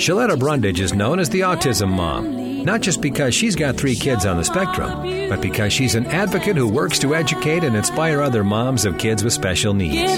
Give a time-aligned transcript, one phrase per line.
[0.00, 4.24] Shaletta Brundage is known as the Autism Mom, not just because she's got three kids
[4.24, 8.42] on the spectrum, but because she's an advocate who works to educate and inspire other
[8.42, 10.10] moms of kids with special needs.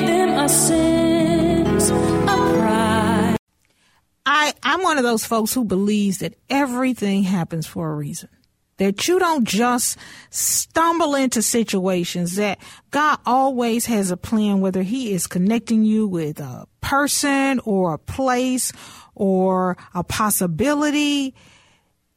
[4.24, 8.28] I, I'm one of those folks who believes that everything happens for a reason.
[8.76, 9.98] That you don't just
[10.30, 12.60] stumble into situations, that
[12.92, 17.98] God always has a plan, whether He is connecting you with a person or a
[17.98, 18.72] place
[19.14, 21.34] or a possibility.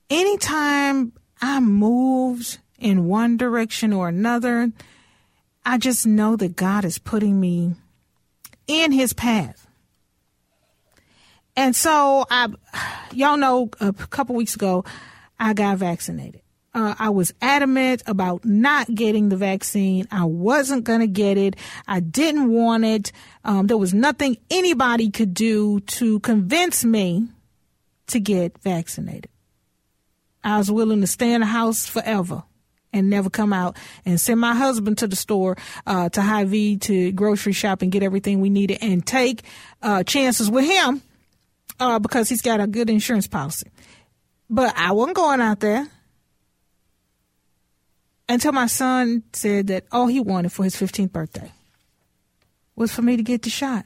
[0.09, 4.71] Anytime I'm moved in one direction or another,
[5.65, 7.75] I just know that God is putting me
[8.67, 9.67] in His path.
[11.55, 12.49] And so I,
[13.13, 14.83] y'all know a couple weeks ago,
[15.39, 16.41] I got vaccinated.
[16.75, 20.09] Uh, I was adamant about not getting the vaccine.
[20.11, 21.55] I wasn't going to get it.
[21.87, 23.13] I didn't want it.
[23.45, 27.29] Um, there was nothing anybody could do to convince me
[28.07, 29.29] to get vaccinated.
[30.43, 32.43] I was willing to stay in the house forever
[32.91, 35.55] and never come out and send my husband to the store,
[35.87, 39.43] uh, to Hy-Vee to grocery shop and get everything we needed and take,
[39.81, 41.01] uh, chances with him
[41.79, 43.71] uh, because he's got a good insurance policy.
[44.49, 45.87] But I wasn't going out there
[48.27, 51.51] until my son said that all he wanted for his 15th birthday
[52.75, 53.85] was for me to get the shot.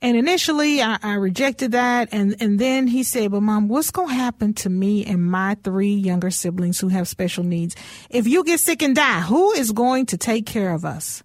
[0.00, 2.10] And initially, I, I rejected that.
[2.12, 5.56] And, and then he said, But mom, what's going to happen to me and my
[5.64, 7.74] three younger siblings who have special needs?
[8.08, 11.24] If you get sick and die, who is going to take care of us?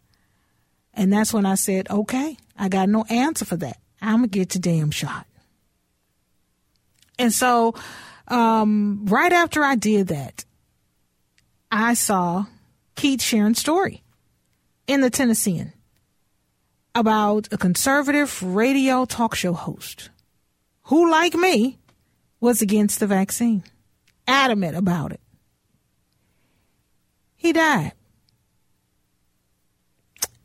[0.95, 3.77] And that's when I said, Okay, I got no answer for that.
[4.01, 5.27] I'm gonna get the damn shot.
[7.19, 7.75] And so,
[8.27, 10.45] um, right after I did that,
[11.75, 12.45] I saw
[12.93, 14.03] Keith Sharon's story
[14.85, 15.73] in the Tennessean
[16.93, 20.11] about a conservative radio talk show host
[20.83, 21.79] who, like me,
[22.39, 23.63] was against the vaccine,
[24.27, 25.19] adamant about it.
[27.35, 27.93] He died.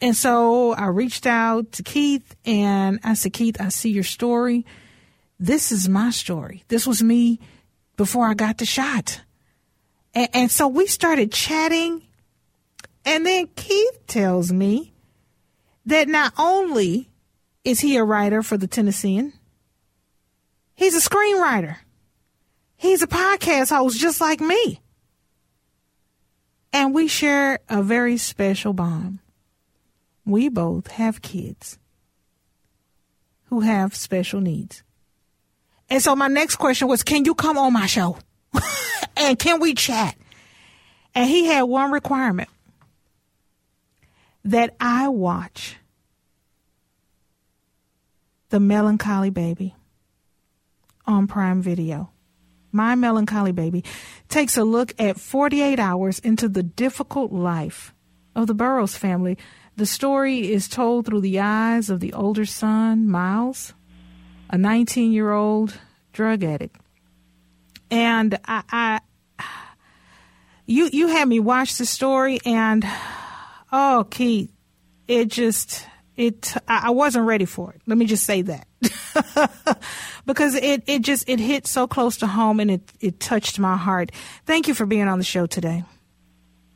[0.00, 4.64] And so I reached out to Keith and I said, Keith, I see your story.
[5.38, 6.64] This is my story.
[6.68, 7.38] This was me
[7.98, 9.20] before I got the shot.
[10.14, 12.02] And, and so we started chatting.
[13.04, 14.92] And then Keith tells me
[15.86, 17.10] that not only
[17.64, 19.32] is he a writer for the Tennessean,
[20.74, 21.76] he's a screenwriter.
[22.76, 24.80] He's a podcast host just like me.
[26.72, 29.20] And we share a very special bond
[30.28, 31.78] we both have kids
[33.44, 34.82] who have special needs.
[35.88, 38.18] And so my next question was, can you come on my show?
[39.18, 40.16] and can we chat?
[41.14, 42.48] And he had one requirement
[44.44, 45.76] that I watch
[48.50, 49.74] The Melancholy Baby
[51.06, 52.10] on Prime Video.
[52.70, 53.84] My Melancholy Baby
[54.28, 57.94] takes a look at 48 hours into the difficult life
[58.36, 59.36] of the Burroughs family
[59.78, 63.74] the story is told through the eyes of the older son, Miles,
[64.50, 65.78] a 19 year old
[66.12, 66.80] drug addict.
[67.88, 69.00] And I, I,
[70.68, 72.86] you, you had me watch the story and,
[73.72, 74.52] oh, Keith,
[75.08, 75.86] it just,
[76.16, 77.80] it, I wasn't ready for it.
[77.86, 78.66] Let me just say that.
[80.26, 83.76] because it, it just, it hit so close to home and it, it touched my
[83.76, 84.12] heart.
[84.44, 85.84] Thank you for being on the show today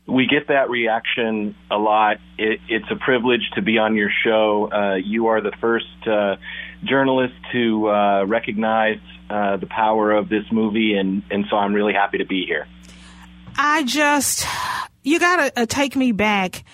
[0.06, 2.16] we get that reaction a lot.
[2.36, 4.68] It, it's a privilege to be on your show.
[4.70, 6.36] Uh, you are the first uh,
[6.84, 8.98] journalist to uh, recognize
[9.30, 12.66] uh, the power of this movie, and, and so I'm really happy to be here.
[13.56, 14.46] I just,
[15.02, 16.64] you got to uh, take me back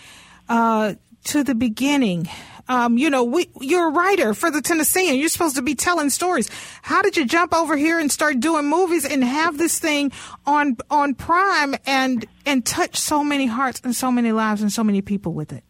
[0.49, 0.95] uh,
[1.25, 2.29] to the beginning
[2.69, 5.19] um, you know, we, you're a writer for the Tennessean.
[5.19, 6.51] You're supposed to be telling stories.
[6.83, 10.13] How did you jump over here and start doing movies and have this thing
[10.45, 14.85] on on Prime and and touch so many hearts and so many lives and so
[14.85, 15.65] many people with it?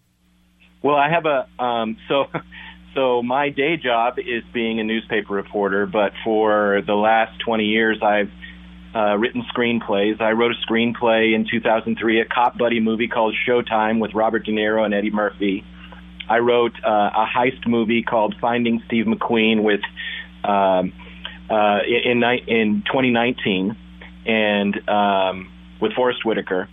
[0.82, 2.24] Well, I have a um, so.
[2.94, 7.98] So my day job is being a newspaper reporter, but for the last 20 years,
[8.02, 8.30] I've
[8.98, 10.20] uh, written screenplays.
[10.20, 14.52] I wrote a screenplay in 2003, a cop buddy movie called Showtime with Robert De
[14.52, 15.64] Niro and Eddie Murphy.
[16.28, 19.80] I wrote uh, a heist movie called Finding Steve McQueen with
[20.44, 20.92] um,
[21.48, 23.76] uh, in in 2019,
[24.26, 25.50] and um,
[25.80, 26.68] with Forest Whitaker,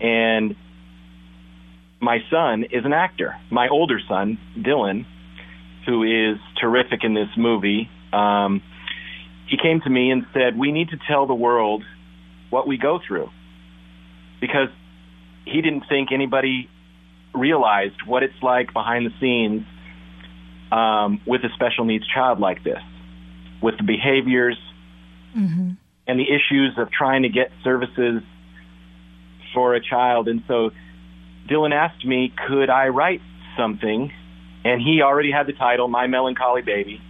[0.00, 0.56] and
[2.00, 3.36] my son is an actor.
[3.50, 5.06] My older son, Dylan,
[5.86, 7.88] who is terrific in this movie.
[8.12, 8.62] Um,
[9.48, 11.82] he came to me and said, "We need to tell the world
[12.50, 13.30] what we go through,"
[14.40, 14.68] because
[15.44, 16.68] he didn't think anybody
[17.34, 19.64] realized what it's like behind the scenes
[20.72, 22.82] um, with a special needs child like this.
[23.60, 24.56] with the behaviors
[25.36, 25.72] Mm-hmm.
[26.06, 28.22] and the issues of trying to get services
[29.54, 30.26] for a child.
[30.26, 30.70] And so
[31.48, 33.20] Dylan asked me, could I write
[33.56, 34.10] something?
[34.64, 37.00] And he already had the title, My Melancholy Baby.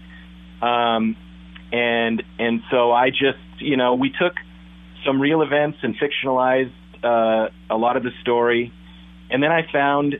[0.61, 1.17] Um,
[1.73, 4.35] and and so I just, you know, we took
[5.05, 6.73] some real events and fictionalized
[7.03, 8.73] uh, a lot of the story.
[9.31, 10.17] And then I found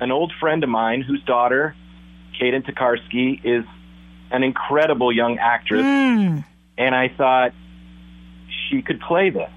[0.00, 1.74] an old friend of mine whose daughter,
[2.40, 3.64] Kaden Tokarski, is
[4.30, 5.82] an incredible young actress.
[5.82, 6.44] Mm.
[6.76, 7.52] And I thought
[8.68, 9.50] she could play this.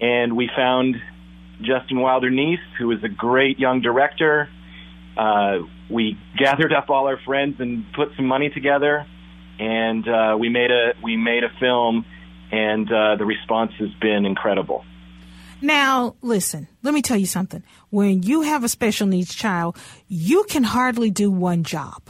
[0.00, 0.96] And we found
[1.60, 4.48] Justin Wilder Niece, who is a great young director.
[5.16, 5.58] Uh,
[5.90, 9.06] we gathered up all our friends and put some money together,
[9.58, 12.04] and uh, we made a we made a film,
[12.50, 14.84] and uh, the response has been incredible.
[15.60, 17.62] Now, listen, let me tell you something.
[17.90, 19.76] When you have a special needs child,
[20.08, 22.02] you can hardly do one job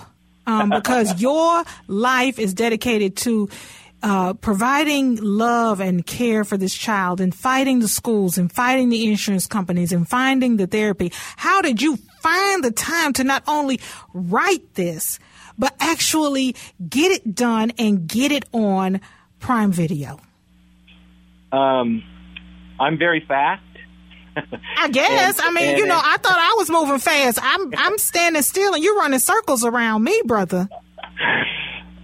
[0.46, 3.50] um, because your life is dedicated to
[4.02, 9.08] uh, providing love and care for this child and fighting the schools and fighting the
[9.08, 11.12] insurance companies and finding the therapy.
[11.36, 13.80] How did you find the time to not only
[14.14, 15.18] write this,
[15.58, 16.54] but actually
[16.88, 19.00] get it done and get it on
[19.40, 20.20] Prime Video?
[21.50, 22.02] Um,
[22.80, 23.62] I'm very fast.
[24.78, 25.38] I guess.
[25.38, 27.38] And- I mean, and- you know, I thought I was moving fast.
[27.42, 30.68] I'm I'm standing still and you're running circles around me, brother.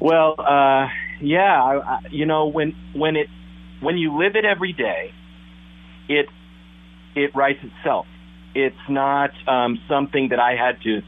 [0.01, 0.89] Well, uh,
[1.21, 3.29] yeah, I, I, you know, when when it
[3.81, 5.13] when you live it every day,
[6.09, 6.27] it
[7.15, 8.07] it writes itself.
[8.67, 11.03] It's not um, something that I had to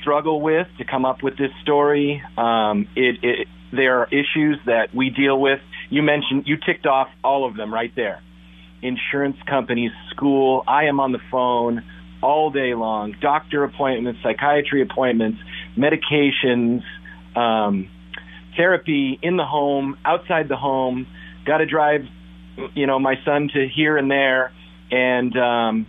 [0.00, 2.22] struggle with to come up with this story.
[2.36, 5.58] Um, it, it there are issues that we deal with.
[5.90, 8.22] You mentioned you ticked off all of them right there.
[8.80, 10.62] Insurance companies, school.
[10.68, 11.82] I am on the phone
[12.22, 13.16] all day long.
[13.20, 15.40] Doctor appointments, psychiatry appointments,
[15.76, 16.82] medications.
[17.34, 17.90] Um,
[18.56, 21.08] therapy in the home, outside the home.
[21.44, 22.02] Got to drive,
[22.74, 24.52] you know, my son to here and there.
[24.90, 25.86] And um,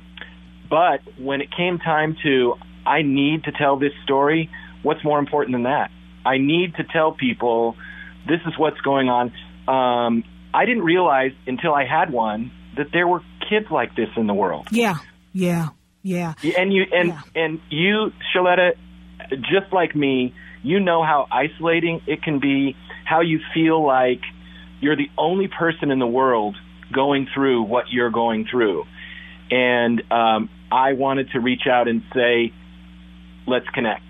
[0.69, 2.55] but when it came time to,
[2.85, 4.49] I need to tell this story.
[4.83, 5.91] What's more important than that?
[6.25, 7.75] I need to tell people
[8.27, 9.31] this is what's going on.
[9.67, 10.23] Um,
[10.53, 14.33] I didn't realize until I had one that there were kids like this in the
[14.33, 14.67] world.
[14.71, 14.97] Yeah,
[15.33, 15.69] yeah,
[16.01, 16.33] yeah.
[16.57, 17.21] And you and Yeah.
[17.35, 18.71] and you, Shaletta,
[19.41, 20.33] just like me,
[20.63, 22.75] you know how isolating it can be.
[23.05, 24.21] How you feel like
[24.81, 26.55] you're the only person in the world
[26.93, 28.85] going through what you're going through.
[29.51, 32.53] And um, I wanted to reach out and say,
[33.47, 34.05] let's connect.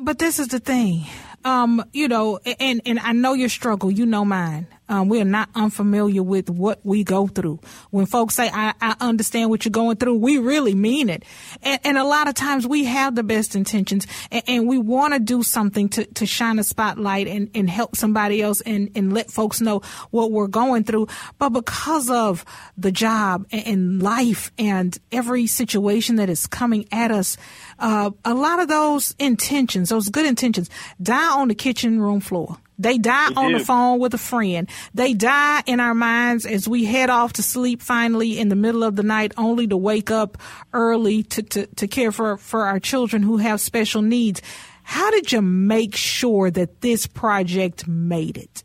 [0.00, 1.06] But this is the thing,
[1.44, 3.90] um, you know, and and I know your struggle.
[3.90, 4.66] You know mine.
[4.92, 7.60] Um, we are not unfamiliar with what we go through.
[7.88, 11.24] When folks say, I, I understand what you're going through, we really mean it.
[11.62, 15.14] And, and a lot of times we have the best intentions and, and we want
[15.14, 19.14] to do something to, to shine a spotlight and, and help somebody else and, and
[19.14, 19.80] let folks know
[20.10, 21.08] what we're going through.
[21.38, 22.44] But because of
[22.76, 27.38] the job and, and life and every situation that is coming at us,
[27.78, 30.68] uh, a lot of those intentions, those good intentions,
[31.00, 32.58] die on the kitchen room floor.
[32.82, 34.68] They die They on the phone with a friend.
[34.94, 38.82] They die in our minds as we head off to sleep finally in the middle
[38.84, 40.38] of the night, only to wake up
[40.72, 44.42] early to, to, to care for, for our children who have special needs.
[44.82, 48.64] How did you make sure that this project made it?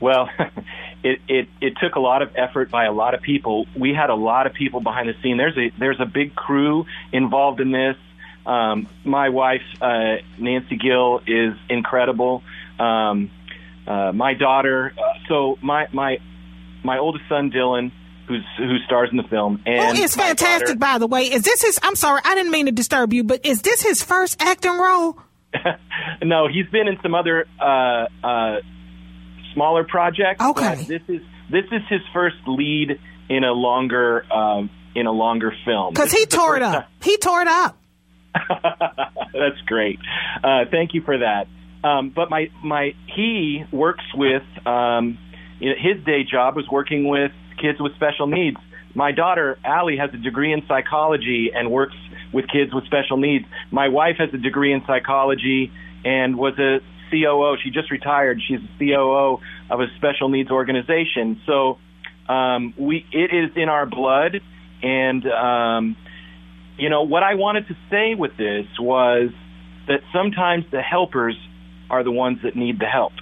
[0.00, 0.28] Well,
[1.02, 3.66] it, it it took a lot of effort by a lot of people.
[3.78, 5.36] We had a lot of people behind the scene.
[5.36, 7.96] There's a there's a big crew involved in this.
[8.44, 12.42] Um, my wife uh, Nancy Gill is incredible.
[12.78, 13.30] Um,
[13.86, 14.92] uh, my daughter.
[14.96, 16.18] Uh, so my my
[16.84, 17.92] my oldest son Dylan,
[18.28, 21.30] who's who stars in the film, and oh, it's fantastic, daughter- by the way.
[21.30, 24.02] Is this his, I'm sorry, I didn't mean to disturb you, but is this his
[24.02, 25.18] first acting role?
[26.22, 28.56] no, he's been in some other uh, uh,
[29.54, 30.42] smaller projects.
[30.44, 30.76] Okay.
[30.76, 35.52] but this is this is his first lead in a longer um, in a longer
[35.64, 35.92] film.
[35.94, 36.88] Because he tore it up.
[37.02, 37.78] He tore it up.
[38.34, 39.98] That's great.
[40.42, 41.46] Uh, thank you for that.
[41.84, 45.18] Um, but my my he works with um,
[45.60, 48.56] you know, his day job was working with kids with special needs.
[48.94, 51.96] My daughter Allie has a degree in psychology and works
[52.32, 53.44] with kids with special needs.
[53.70, 55.70] My wife has a degree in psychology
[56.04, 56.78] and was a
[57.10, 57.56] COO.
[57.62, 58.40] She just retired.
[58.46, 59.38] She's a COO
[59.70, 61.40] of a special needs organization.
[61.46, 61.78] So
[62.28, 64.40] um, we it is in our blood,
[64.82, 65.96] and um,
[66.78, 69.30] you know what I wanted to say with this was
[69.88, 71.36] that sometimes the helpers
[71.90, 73.12] are the ones that need the help.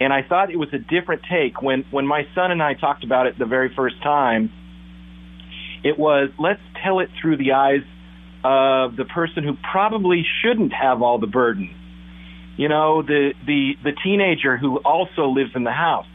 [0.00, 3.04] And I thought it was a different take when when my son and I talked
[3.04, 4.50] about it the very first time.
[5.84, 7.82] It was let's tell it through the eyes
[8.42, 11.74] of the person who probably shouldn't have all the burden.
[12.56, 16.06] you know, the the the teenager who also lives in the house.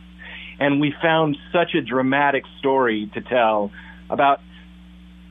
[0.60, 3.72] And we found such a dramatic story to tell
[4.10, 4.42] about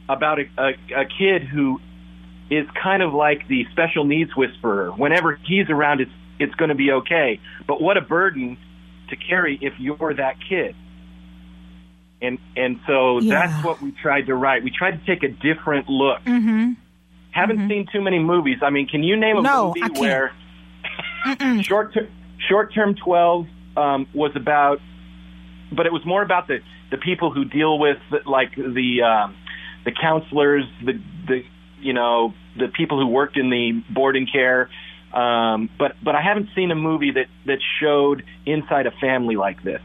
[0.09, 1.81] about a, a, a kid who
[2.51, 4.91] is kind of like the special needs whisperer.
[4.91, 7.41] Whenever he's around, it's it's going to be okay.
[7.67, 8.57] But what a burden
[9.11, 10.75] to carry if you're that kid.
[12.23, 13.47] And and so Yeah.
[13.47, 14.63] that's what we tried to write.
[14.65, 16.21] We tried to take a different look.
[16.25, 16.73] Mm-hmm.
[17.33, 18.59] Haven't seen too many movies.
[18.63, 20.33] I mean, can you name a No, movie where
[21.63, 22.09] short ter-
[22.49, 24.81] short term twelve um, was about,
[25.73, 26.59] but it was more about the
[26.91, 29.35] the people who deal with like the um,
[29.85, 31.43] the counselors, the the
[31.81, 34.71] you know the people who worked in the boarding care.
[35.15, 39.63] Um, but but I haven't seen a movie that that showed inside a family like
[39.63, 39.81] this.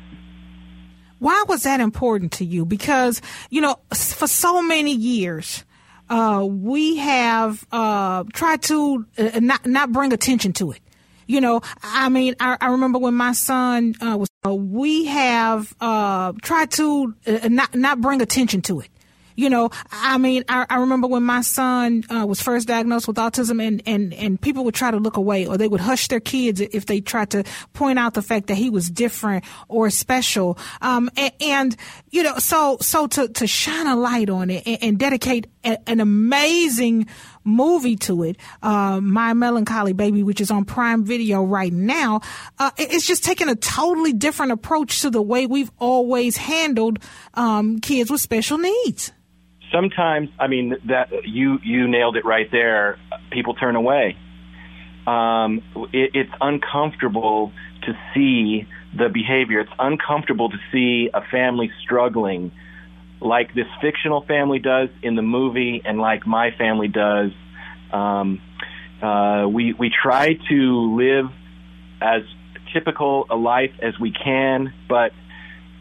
[1.19, 2.65] Why was that important to you?
[2.65, 5.65] Because, you know, for so many years,
[6.09, 10.79] uh, we have uh, tried to uh, not, not bring attention to it.
[11.27, 15.75] You know, I mean, I, I remember when my son uh, was, uh, we have
[15.81, 18.89] uh, tried to uh, not, not bring attention to it.
[19.39, 23.15] You know, I mean, I, I remember when my son uh, was first diagnosed with
[23.15, 26.19] autism, and, and, and people would try to look away, or they would hush their
[26.19, 27.43] kids if they tried to
[27.73, 30.57] point out the fact that he was different or special.
[30.81, 31.75] Um, and, and
[32.11, 35.77] you know, so so to to shine a light on it and, and dedicate a,
[35.89, 37.07] an amazing
[37.45, 42.19] movie to it, uh, My Melancholy Baby, which is on Prime Video right now,
[42.59, 46.99] uh, it- it's just taking a totally different approach to the way we've always handled
[47.35, 49.13] um, kids with special needs.
[49.71, 52.97] Sometimes i mean that you you nailed it right there.
[53.31, 54.17] People turn away.
[55.07, 55.61] Um
[55.93, 57.51] it, it's uncomfortable
[57.83, 59.59] to see the behavior.
[59.61, 62.51] It's uncomfortable to see a family struggling
[63.21, 67.31] like this fictional family does in the movie and like my family does.
[67.91, 68.41] Um
[69.01, 71.25] uh we we try to live
[72.01, 72.23] as
[72.73, 75.11] typical a life as we can but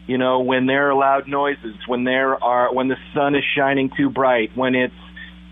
[0.09, 3.89] you know when there are loud noises when there are when the sun is shining
[3.95, 4.93] too bright when it's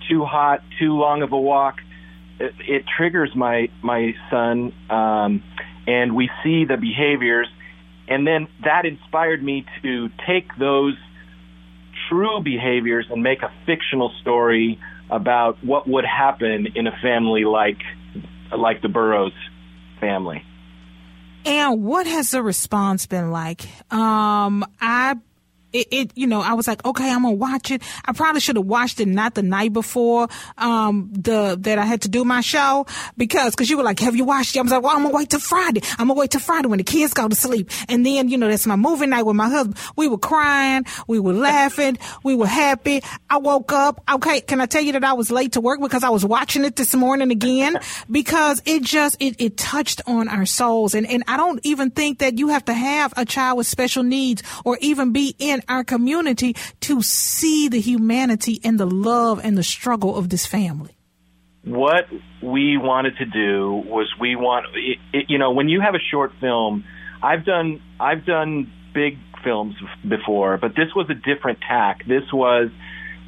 [0.10, 1.76] too hot too long of a walk
[2.40, 5.44] it, it triggers my my son um
[5.88, 7.48] and we see the behaviors.
[8.10, 10.96] And then that inspired me to take those
[12.10, 17.80] true behaviors and make a fictional story about what would happen in a family like
[18.56, 19.34] like the Burrows
[20.00, 20.44] family
[21.48, 23.63] And what has the response been like?
[23.89, 25.16] Um, I,
[25.78, 27.84] it, it, you know, I was like, okay, I'm gonna watch it.
[28.06, 32.02] I probably should have watched it not the night before, um, the, that I had
[32.02, 34.60] to do my show because, cause you were like, have you watched it?
[34.60, 35.82] I was like, well, I'm gonna wait till Friday.
[35.92, 37.70] I'm gonna wait till Friday when the kids go to sleep.
[37.90, 39.78] And then, you know, that's my movie night with my husband.
[39.96, 40.86] We were crying.
[41.08, 41.98] We were laughing.
[42.24, 43.04] We were happy.
[43.30, 44.02] I woke up.
[44.12, 44.42] Okay.
[44.42, 46.76] Can I tell you that I was late to work because I was watching it
[46.76, 47.80] this morning again
[48.12, 50.96] because it just, it, it touched on our souls.
[50.96, 54.04] And, and I don't even think that you have to have a child with special
[54.04, 59.58] needs or even be in our community to see the humanity and the love and
[59.58, 60.94] the struggle of this family.
[61.64, 62.06] what
[62.42, 66.00] we wanted to do was we want it, it, you know when you have a
[66.12, 66.84] short film
[67.22, 69.76] i've done i've done big films
[70.08, 72.70] before but this was a different tack this was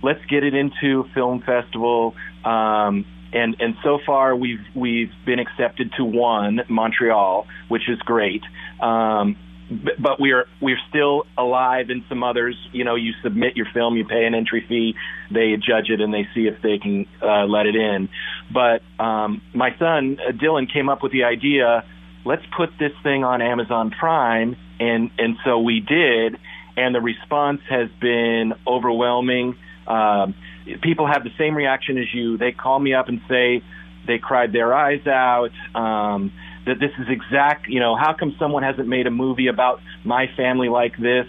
[0.01, 2.15] let's get it into film festival
[2.45, 8.43] um and and so far we've we've been accepted to one montreal which is great
[8.81, 9.35] um
[9.69, 12.55] but we're we're still alive in some others.
[12.71, 14.95] You know, you submit your film, you pay an entry fee,
[15.31, 18.09] they judge it, and they see if they can uh, let it in.
[18.51, 21.85] But um, my son uh, Dylan came up with the idea:
[22.25, 26.37] let's put this thing on Amazon Prime, and and so we did,
[26.75, 29.55] and the response has been overwhelming.
[29.87, 30.35] Um,
[30.81, 32.37] people have the same reaction as you.
[32.37, 33.63] They call me up and say
[34.07, 35.51] they cried their eyes out.
[35.75, 36.31] Um,
[36.65, 40.27] that this is exact, you know, how come someone hasn't made a movie about my
[40.35, 41.25] family like this?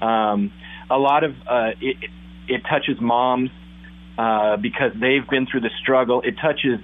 [0.00, 0.52] Um,
[0.90, 1.96] a lot of uh, it,
[2.48, 3.50] it touches moms
[4.18, 6.22] uh, because they've been through the struggle.
[6.22, 6.80] It touches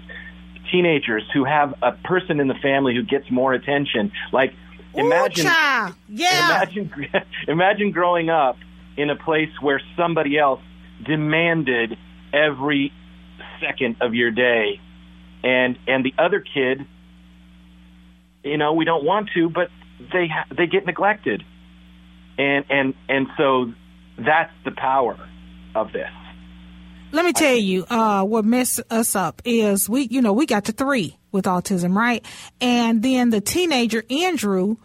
[0.71, 4.13] teenagers who have a person in the family who gets more attention.
[4.33, 4.55] Like
[4.95, 5.95] imagine, Ooh.
[6.09, 6.47] Yeah.
[6.47, 6.91] imagine,
[7.49, 8.57] imagine growing up
[8.97, 10.61] in a place where somebody else
[11.05, 11.97] demanded
[12.33, 12.93] every
[13.61, 14.81] second of your day,
[15.43, 16.87] and and the other kid,
[18.43, 19.69] you know, we don't want to, but
[20.13, 21.43] they ha- they get neglected,
[22.39, 23.73] and and and so
[24.19, 25.19] that's the power
[25.75, 26.11] of this.
[27.11, 30.67] Let me tell you, uh, what messed us up is we, you know, we got
[30.67, 32.25] to three with autism, right?
[32.61, 34.77] And then the teenager Andrew,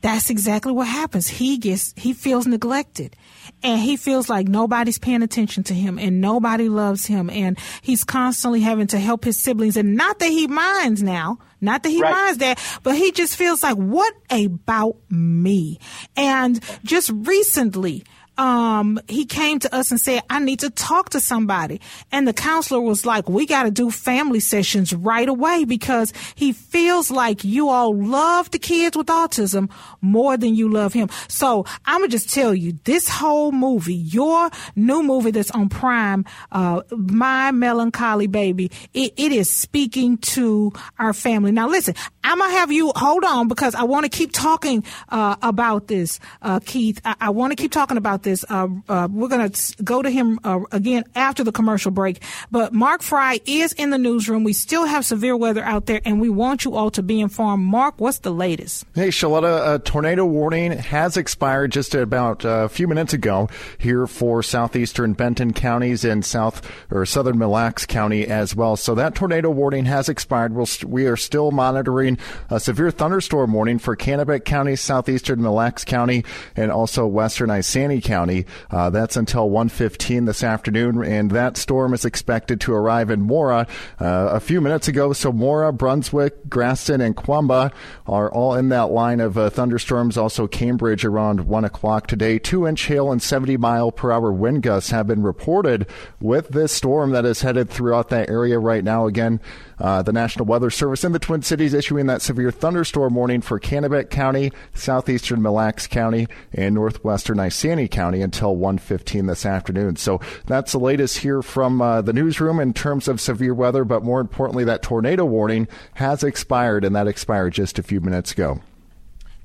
[0.00, 1.28] that's exactly what happens.
[1.28, 3.14] He gets, he feels neglected
[3.62, 7.30] and he feels like nobody's paying attention to him and nobody loves him.
[7.30, 11.82] And he's constantly having to help his siblings and not that he minds now Not
[11.82, 12.12] that he Right.
[12.12, 15.78] minds that, but he just feels like, what about me?
[16.16, 18.04] And just recently,
[18.38, 21.80] um, he came to us and said, I need to talk to somebody.
[22.12, 26.52] And the counselor was like, we got to do family sessions right away because he
[26.52, 31.08] feels like you all love the kids with autism more than you love him.
[31.28, 35.68] So I'm going to just tell you this whole movie, your new movie that's on
[35.68, 41.52] Prime, uh, My Melancholy Baby, it, it is speaking to our family.
[41.52, 44.84] Now listen, I'm going to have you hold on because I want to keep talking,
[45.08, 47.00] uh, about this, uh, Keith.
[47.04, 48.44] I, I want to keep talking about this.
[48.50, 52.22] Uh, uh, we're going to go to him uh, again after the commercial break.
[52.50, 54.44] But Mark Fry is in the newsroom.
[54.44, 57.64] We still have severe weather out there, and we want you all to be informed.
[57.64, 58.84] Mark, what's the latest?
[58.94, 64.06] Hey, Shaletta, a tornado warning has expired just about uh, a few minutes ago here
[64.06, 68.76] for southeastern Benton counties and south or southern Mille Lacs County as well.
[68.76, 70.52] So that tornado warning has expired.
[70.52, 72.18] We'll st- we are still monitoring
[72.50, 76.24] a severe thunderstorm warning for Kanabec County, southeastern Mille Lacs County,
[76.56, 78.15] and also western Isanti County.
[78.16, 83.66] Uh, that's until 1:15 this afternoon, and that storm is expected to arrive in Mora
[84.00, 85.12] uh, a few minutes ago.
[85.12, 87.70] So Mora, Brunswick, Grasston, and Quamba
[88.06, 90.16] are all in that line of uh, thunderstorms.
[90.16, 92.38] Also, Cambridge around one o'clock today.
[92.38, 95.86] Two-inch hail and 70 mile per hour wind gusts have been reported
[96.20, 99.06] with this storm that is headed throughout that area right now.
[99.06, 99.40] Again,
[99.78, 103.60] uh, the National Weather Service in the Twin Cities issuing that severe thunderstorm warning for
[103.60, 109.96] Kanabec County, southeastern Mille Lacs County, and northwestern Isanti County until 1:15 this afternoon.
[109.96, 113.84] So that's the latest here from uh, the newsroom in terms of severe weather.
[113.84, 118.32] But more importantly, that tornado warning has expired, and that expired just a few minutes
[118.32, 118.60] ago.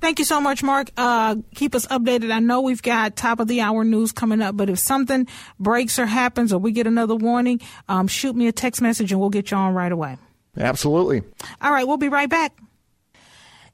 [0.02, 0.90] Thank you so much, Mark.
[0.98, 2.32] Uh, keep us updated.
[2.32, 5.28] I know we've got top of the hour news coming up, but if something
[5.60, 9.22] breaks or happens or we get another warning, um, shoot me a text message and
[9.22, 10.18] we'll get you on right away.
[10.58, 11.22] Absolutely.
[11.62, 12.58] All right, we'll be right back.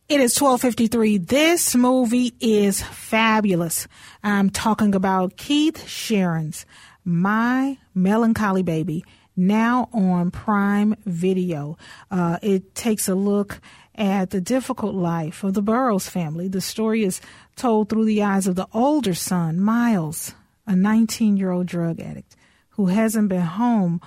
[0.10, 1.18] It is 1253.
[1.18, 3.88] This movie is fabulous.
[4.22, 6.66] I'm talking about Keith Sharon's
[7.06, 9.06] My Melancholy Baby,
[9.38, 11.78] now on Prime Video.
[12.12, 13.62] Uh, it takes a look
[13.98, 16.48] at the difficult life of the Burroughs family.
[16.48, 17.20] The story is
[17.56, 20.34] told through the eyes of the older son, Miles,
[20.66, 22.36] a 19 year old drug addict
[22.72, 24.00] who hasn't been home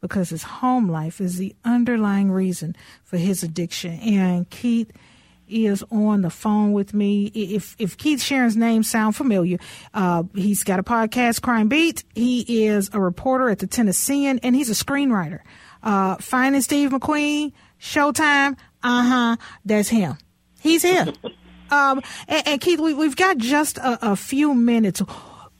[0.00, 3.98] because his home life is the underlying reason for his addiction.
[4.00, 4.90] And Keith
[5.48, 7.26] is on the phone with me.
[7.26, 9.58] If if Keith Sharon's name sound familiar,
[9.92, 12.04] uh, he's got a podcast, Crime Beat.
[12.14, 15.40] He is a reporter at the Tennessean, and he's a screenwriter.
[15.82, 18.56] Uh, Finding Steve McQueen, Showtime.
[18.84, 19.36] Uh huh.
[19.64, 20.16] That's him.
[20.60, 21.06] He's here.
[21.70, 25.02] um, and, and Keith, we, we've got just a, a few minutes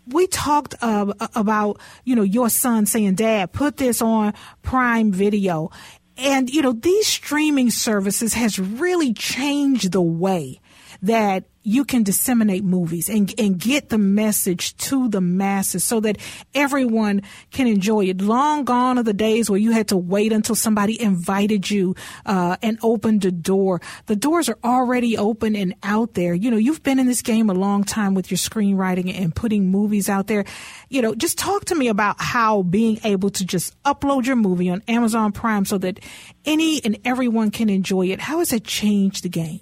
[0.07, 5.71] we talked uh, about you know your son saying dad put this on prime video
[6.17, 10.61] and you know these streaming services has really changed the way
[11.03, 16.19] that you can disseminate movies and and get the message to the masses so that
[16.55, 18.21] everyone can enjoy it.
[18.21, 22.57] Long gone are the days where you had to wait until somebody invited you uh,
[22.63, 23.81] and opened the door.
[24.07, 26.35] The doors are already open and out there.
[26.35, 29.71] You know, you've been in this game a long time with your screenwriting and putting
[29.71, 30.45] movies out there.
[30.91, 34.69] You know, just talk to me about how being able to just upload your movie
[34.69, 35.99] on Amazon Prime so that
[36.45, 38.21] any and everyone can enjoy it.
[38.21, 39.61] How has it changed the game?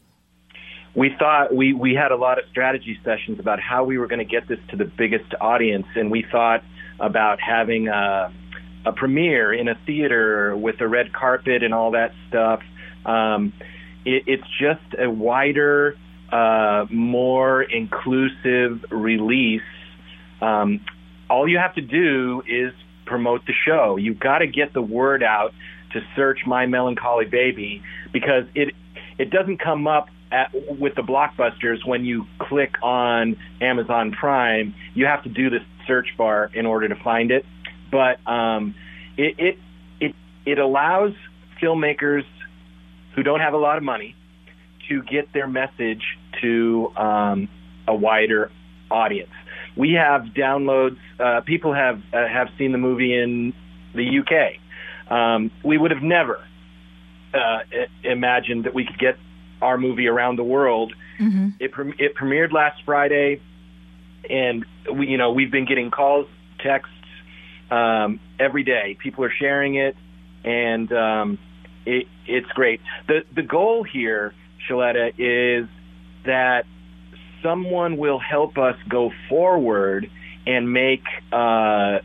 [0.94, 4.18] We thought we we had a lot of strategy sessions about how we were going
[4.18, 6.62] to get this to the biggest audience, and we thought
[7.00, 8.32] about having a,
[8.84, 12.60] a premiere in a theater with a red carpet and all that stuff.
[13.06, 13.52] Um,
[14.04, 15.96] it, it's just a wider,
[16.30, 19.62] uh, more inclusive release.
[20.40, 20.84] Um,
[21.30, 22.74] all you have to do is
[23.06, 23.96] promote the show.
[23.96, 25.54] You've got to get the word out
[25.92, 28.74] to search My Melancholy Baby because it
[29.18, 34.74] it doesn't come up at, with the blockbusters when you click on Amazon Prime.
[34.94, 37.44] You have to do the search bar in order to find it.
[37.90, 38.74] But um,
[39.16, 39.58] it, it
[40.00, 40.14] it
[40.46, 41.12] it allows
[41.62, 42.24] filmmakers
[43.14, 44.16] who don't have a lot of money
[44.88, 46.02] to get their message
[46.40, 47.48] to um,
[47.86, 48.50] a wider
[48.90, 49.30] audience.
[49.76, 50.98] We have downloads.
[51.20, 53.52] Uh, people have uh, have seen the movie in
[53.94, 55.12] the UK.
[55.12, 56.42] Um, we would have never
[57.34, 57.58] uh,
[58.02, 59.18] imagined that we could get
[59.62, 60.92] our movie around the world.
[61.18, 61.48] Mm-hmm.
[61.60, 63.40] It pre- it premiered last Friday,
[64.28, 66.26] and we you know we've been getting calls,
[66.58, 66.92] texts
[67.70, 68.96] um, every day.
[69.00, 69.96] People are sharing it,
[70.44, 71.38] and um,
[71.86, 72.80] it, it's great.
[73.08, 74.34] the The goal here,
[74.68, 75.68] Shaletta, is
[76.26, 76.66] that
[77.42, 80.10] someone will help us go forward
[80.46, 81.98] and make uh,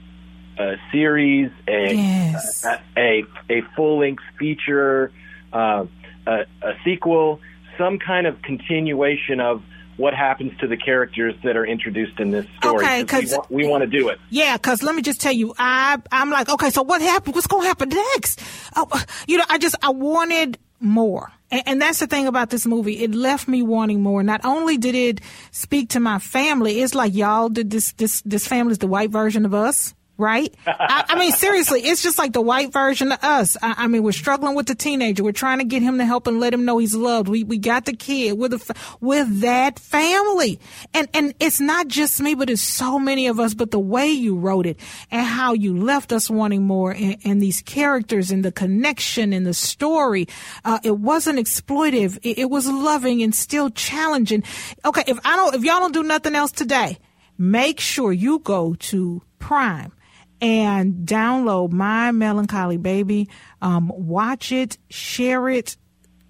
[0.59, 2.65] a series, a Yes.
[2.65, 5.11] a, a, a full length feature,
[5.53, 5.85] uh,
[6.27, 7.39] a, sequel,
[7.77, 9.63] some kind of continuation of
[9.97, 12.85] what happens to the characters that are introduced in this story.
[12.85, 14.19] Okay, 'cause we, we want to do it.
[14.29, 17.33] Yeah, because let me just tell you, I I'm like, okay, so what happened?
[17.33, 18.39] What's going to happen next?
[18.75, 18.87] Oh,
[19.27, 23.03] you know, I just I wanted more, and, and that's the thing about this movie.
[23.03, 24.21] It left me wanting more.
[24.21, 28.47] Not only did it speak to my family, it's like y'all did this this this
[28.47, 29.95] family's the white version of us.
[30.17, 30.53] Right?
[30.65, 33.55] I, I mean, seriously, it's just like the white version of us.
[33.61, 35.23] I, I mean, we're struggling with the teenager.
[35.23, 37.29] We're trying to get him to help and let him know he's loved.
[37.29, 40.59] We we got the kid with a, fa- with that family,
[40.93, 43.53] and and it's not just me, but it's so many of us.
[43.53, 44.79] But the way you wrote it
[45.11, 49.45] and how you left us wanting more, and, and these characters and the connection and
[49.45, 50.27] the story,
[50.65, 52.17] uh, it wasn't exploitive.
[52.23, 54.43] It, it was loving and still challenging.
[54.83, 56.97] Okay, if I don't, if y'all don't do nothing else today,
[57.37, 59.93] make sure you go to Prime
[60.41, 63.29] and download My Melancholy Baby.
[63.61, 65.77] Um, watch it, share it,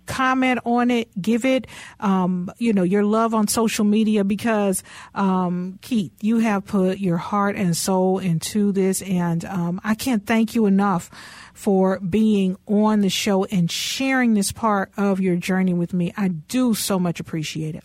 [0.06, 1.68] comment on it, give it,
[2.00, 4.82] um, you know, your love on social media because,
[5.14, 9.02] um, Keith, you have put your heart and soul into this.
[9.02, 11.12] And, um, I can't thank you enough
[11.54, 16.14] for being on the show and sharing this part of your journey with me.
[16.16, 17.84] I do so much appreciate it.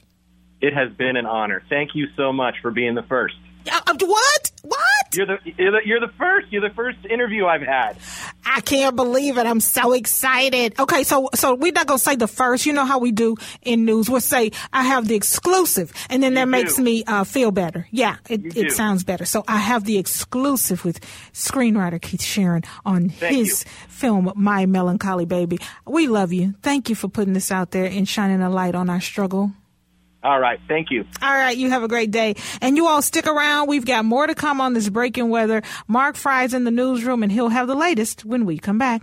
[0.60, 1.62] It has been an honor.
[1.68, 3.34] Thank you so much for being the first.
[3.70, 4.51] Uh, uh, what?
[4.62, 4.78] What?
[5.12, 6.52] You're the you're the, you're the first.
[6.52, 7.96] You're the first interview I've had.
[8.46, 9.44] I can't believe it.
[9.46, 10.78] I'm so excited.
[10.78, 12.64] Okay, so so we're not gonna say the first.
[12.64, 14.08] You know how we do in news.
[14.08, 17.88] We'll say I have the exclusive, and then that You makes me uh, feel better.
[17.90, 19.24] Yeah, it, it sounds better.
[19.24, 21.00] So I have the exclusive with
[21.32, 25.58] screenwriter Keith Sharon on Thank his film My Melancholy Baby.
[25.86, 26.54] We love you.
[26.62, 29.52] Thank you for putting this out there and shining a light on our struggle.
[30.22, 30.60] All right.
[30.68, 31.04] Thank you.
[31.20, 32.36] All right, you have a great day.
[32.60, 33.68] And you all stick around.
[33.68, 35.62] We've got more to come on this breaking weather.
[35.88, 39.02] Mark Fry's in the newsroom, and he'll have the latest when we come back.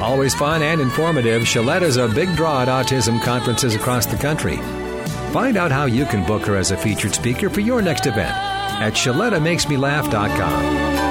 [0.00, 4.56] Always fun and informative, Shaletta is a big draw at autism conferences across the country.
[5.32, 8.34] Find out how you can book her as a featured speaker for your next event
[8.80, 11.07] at ShalettaMakesMeLaugh.com.